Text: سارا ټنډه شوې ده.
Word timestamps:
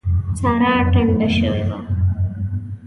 سارا 0.39 0.73
ټنډه 0.91 1.27
شوې 1.37 1.61
ده. 1.69 1.77